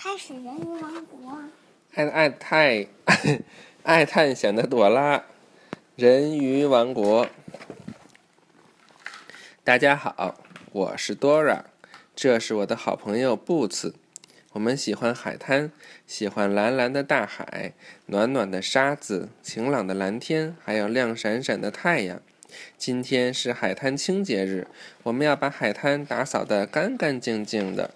[0.00, 1.42] 开始人鱼王国。
[1.92, 2.86] 爱爱太
[3.82, 5.24] 爱探险的朵拉，
[5.96, 7.26] 人鱼王国。
[9.64, 10.36] 大家好，
[10.70, 11.62] 我是 Dora，
[12.14, 13.92] 这是我的好朋友 Boots。
[14.52, 15.72] 我们喜欢海滩，
[16.06, 17.72] 喜欢蓝蓝的大海、
[18.06, 22.22] 暖暖的沙子、晴朗的蓝天，还有亮闪闪的太阳。
[22.76, 24.68] 今天是海滩清洁日，
[25.02, 27.90] 我们要把海滩打扫得干干净净的。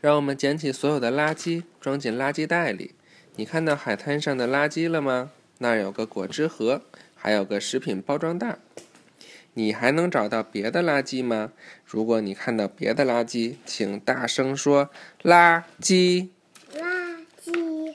[0.00, 2.94] 让我们捡起所有的垃圾，装进垃圾袋里。
[3.36, 5.30] 你看到海滩上的垃圾了吗？
[5.58, 6.82] 那儿有个果汁盒，
[7.16, 8.58] 还有个食品包装袋。
[9.54, 11.50] 你还能找到别的垃圾吗？
[11.84, 14.90] 如果你看到别的垃圾，请大声说
[15.24, 16.28] “垃圾”。
[16.74, 17.94] 垃圾。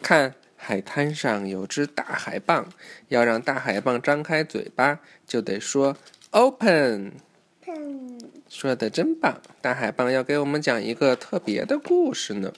[0.00, 2.66] 看，海滩上有只大海蚌，
[3.08, 5.96] 要让大海蚌张开嘴巴，就得说
[6.30, 7.14] “open”。
[8.48, 9.42] 说的真棒！
[9.60, 12.52] 大海蚌要给我们讲一个特别的故事呢。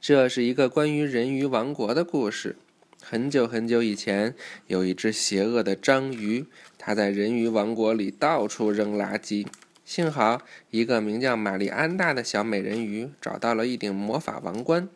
[0.00, 2.56] 这是一个关于人鱼王国的故事。
[3.02, 4.36] 很久很久以前，
[4.68, 6.46] 有一只邪恶的章鱼，
[6.78, 9.46] 它在人鱼王国里到处扔垃圾。
[9.84, 10.40] 幸好，
[10.70, 14.88] 一个名叫玛丽安娜的小美人鱼找到了一顶魔法王冠，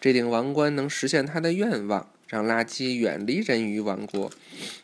[0.00, 2.10] 这顶王冠能实现她的愿望。
[2.26, 4.28] 让垃圾远离人鱼王国，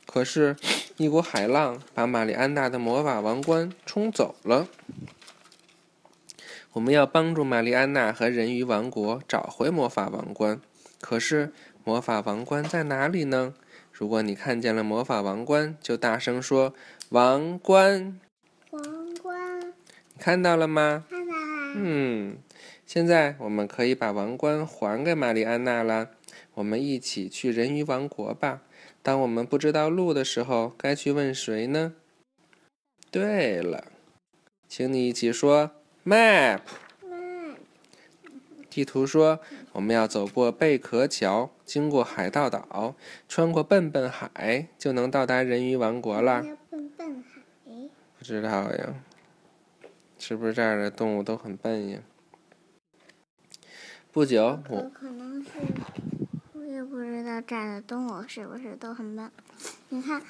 [0.06, 0.54] 可是，
[1.00, 4.68] 一股海浪把玛丽安娜的魔法王冠冲走了。
[6.74, 10.60] 我们要帮助玛丽安娜和人鱼王国找回魔法王冠，
[11.00, 13.54] 可是魔法王冠在哪里呢？
[13.90, 16.74] 如果你看见了魔法王冠，就大声说
[17.08, 18.20] ：“王冠！”
[18.68, 19.72] 王冠！
[20.12, 21.06] 你看到了吗？
[21.74, 22.38] 嗯，
[22.84, 26.10] 现在我们可以把王冠还给玛丽安娜了。
[26.54, 28.62] 我们一起去人鱼王国吧。
[29.02, 31.94] 当我们不知道路的时候，该去问谁呢？
[33.10, 33.84] 对了，
[34.68, 35.70] 请你一起说
[36.04, 36.60] “map”。
[38.68, 39.40] 地图说
[39.72, 42.94] 我们要走过贝壳桥，经过海盗岛，
[43.28, 46.44] 穿过笨笨海，就能到达人鱼王国了。
[46.70, 47.88] 笨笨海？
[48.16, 48.94] 不知道呀，
[50.20, 51.98] 是不是这儿的动物都很笨呀？
[54.12, 55.48] 不久，我可能是
[56.52, 56.62] 我。
[56.62, 59.30] 也不知道这儿的动物是不是都很笨？
[59.88, 60.22] 你看，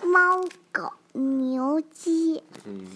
[0.00, 2.44] 猫、狗、牛、鸡。
[2.64, 2.86] 嗯。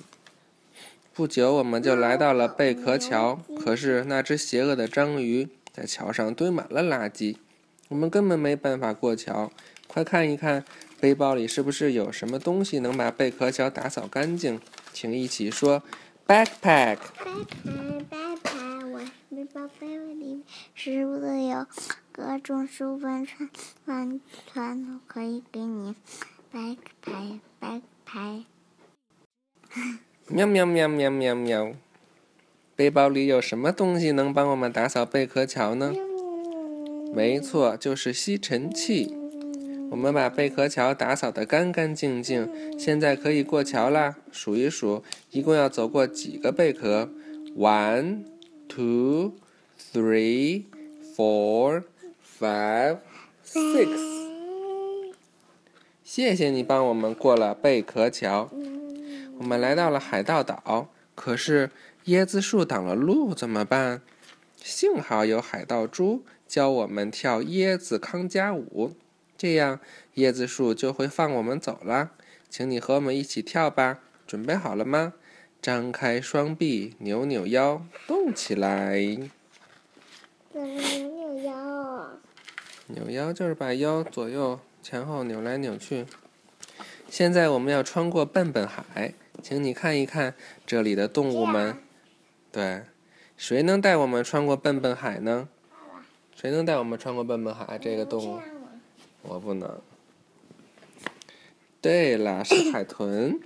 [1.12, 3.40] 不久，我们就来到了贝壳桥。
[3.58, 7.36] 可是，那只邪恶的章鱼在桥上堆满了垃圾，
[7.88, 9.50] 我们根本没办法过桥。
[9.88, 10.64] 快看一看，
[11.00, 14.60] 背包里是不是有什么东西能把贝壳桥打扫干净？
[14.92, 15.82] 请一起说
[16.26, 16.98] ：backpack。
[17.24, 19.00] backpack，backpack，我
[19.30, 20.42] 背包背里
[20.74, 21.66] 是不是有？
[22.12, 23.50] 各种书本串
[23.84, 25.94] 串串都可以给你
[26.50, 28.44] 白拍白拍。
[30.28, 31.72] 喵喵喵喵喵喵！
[32.74, 35.92] 背包里有什么东西能帮我们打扫贝壳桥呢？
[37.12, 39.14] 没错，就是吸尘器。
[39.90, 42.48] 我们把贝壳桥打扫得干干净净，
[42.78, 44.16] 现在可以过桥啦。
[44.30, 47.10] 数一数，一共要走过几个贝壳
[47.56, 48.24] ？One,
[48.68, 49.32] two,
[49.92, 50.64] three,
[51.16, 51.84] four.
[52.38, 52.98] Five,
[53.46, 53.88] six。
[56.04, 58.50] 谢谢你帮我们过了贝壳桥。
[59.38, 61.70] 我们来到了海盗岛，可是
[62.08, 64.02] 椰子树挡了路，怎么办？
[64.62, 68.92] 幸好有海盗猪教我们跳椰子康佳舞，
[69.36, 69.80] 这样
[70.16, 72.12] 椰子树就会放我们走了。
[72.48, 75.14] 请你和我们一起跳吧，准备好了吗？
[75.60, 78.98] 张开双臂，扭扭腰，动起来。
[82.88, 86.06] 扭腰就是把腰左右前后扭来扭去。
[87.10, 91.76] 现在我们要穿过笨笨海，请你看一看这里的动物们。
[92.52, 92.82] 对，
[93.36, 95.48] 谁能带我们穿过笨笨海呢？
[96.34, 97.78] 谁能带我们穿过笨笨海？
[97.78, 98.40] 这个动物，
[99.28, 99.80] 我不能。
[101.80, 103.40] 对了，是海豚。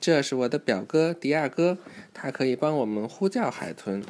[0.00, 1.78] 这是我的表哥迪亚哥，
[2.12, 4.02] 他可以帮我们呼叫海豚。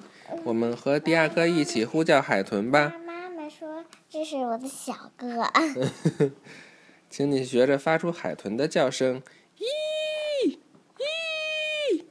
[0.44, 2.94] 我们和迪亚哥一起呼叫海豚吧。
[3.06, 5.44] 妈妈说这是我的小哥
[7.11, 9.23] 请你学着发出海豚的叫声，
[9.58, 10.56] 咦
[10.96, 12.05] 咦！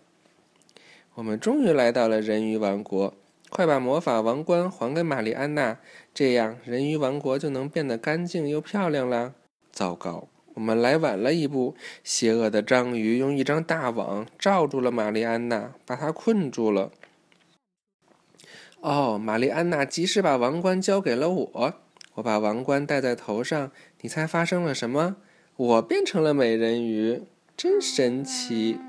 [1.16, 3.16] 我们终于来到了人鱼王国，
[3.52, 5.78] 快把魔法王冠还给玛丽安娜，
[6.14, 9.34] 这样人鱼王国就能变得干净又漂亮了。
[9.74, 16.92] 糟糕，我们来晚了一步，邪恶的章鱼用一张大网罩住了玛丽安娜，把她困住了。
[18.80, 21.74] 哦，玛丽安娜及时把王冠交给了我。
[22.14, 23.70] 我把王冠戴在头上，
[24.00, 25.18] 你猜发生了什么？
[25.58, 27.24] 我变成了美人鱼，
[27.58, 28.80] 真神奇！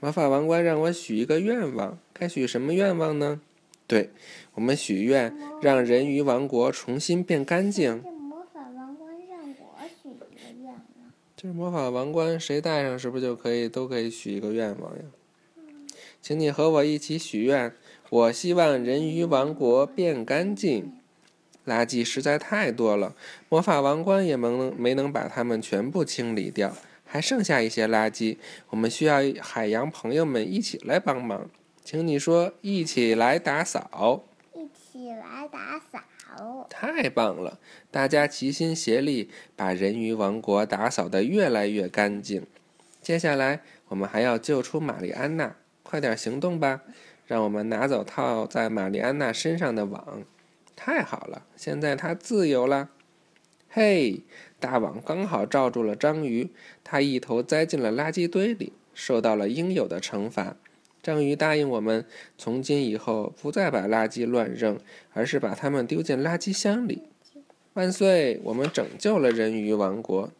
[0.00, 3.40] 魔法王冠让我许一个愿望，该许什么愿望呢？
[3.88, 4.10] 对，
[4.54, 8.02] 我们许愿让人鱼王国重新变干净。
[8.04, 11.12] 这魔法王冠让我许一个愿望。
[11.34, 15.04] 这魔法王冠谁戴上，是不是就可以都可以许一个愿望呀？
[16.20, 17.72] 请你和我一起许愿，
[18.10, 20.92] 我希望人鱼王国变干净。
[21.64, 23.14] 垃圾实在太多了，
[23.48, 26.74] 魔法王冠也没能没能把它们全部清理掉，
[27.04, 28.36] 还剩下一些垃圾。
[28.70, 31.48] 我们需要海洋朋友们一起来帮忙，
[31.90, 34.22] 请你说一起来打扫。
[34.52, 36.66] 一起来打扫。
[36.68, 37.58] 太棒了！
[37.90, 42.46] 大家齐心协力，把人鱼王国打扫得越来越干净。
[43.00, 46.82] 接下来，我们还要救出玛丽安娜，快点行动吧！
[47.26, 50.22] 让我们拿走套在玛丽安娜身上的网。
[50.76, 52.90] 太好了，现在她自由了。
[53.70, 54.24] 嘿，
[54.60, 56.50] 大网刚好罩住了章鱼，
[56.84, 60.56] 它一头栽进了垃圾堆里，受到了应有的惩罚。
[61.08, 62.04] 章鱼答应我们，
[62.36, 64.78] 从今以后不再把垃圾乱扔，
[65.14, 67.04] 而是把它们丢进垃圾箱里。
[67.72, 68.38] 万岁！
[68.44, 70.30] 我们拯救了人鱼王国。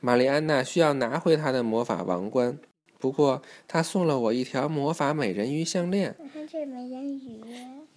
[0.00, 2.58] 玛丽安娜需要拿回她的魔法王冠，
[2.98, 6.14] 不过她送了我一条魔法美人鱼项链。
[6.18, 7.42] 我看这美人鱼。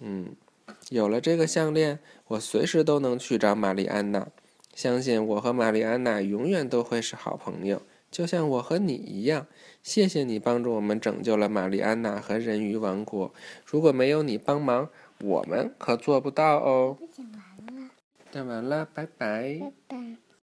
[0.00, 0.36] 嗯。
[0.90, 4.28] 有了这个项链，我随时都能去找玛丽安娜。
[4.74, 9.46] 相信我和玛丽安娜永远都会是好朋友，就像我和你一样。
[9.82, 13.32] 谢谢你帮助我们拯救了玛丽安娜和人鱼王国。
[13.64, 14.90] 如果没有你帮忙，
[15.20, 16.98] 我们可做不到哦。
[17.12, 17.90] 讲完了。
[18.30, 19.58] 讲完了，拜拜。
[19.60, 20.27] 拜拜。